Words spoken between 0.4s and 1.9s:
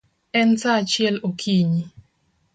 saa achiel okinyi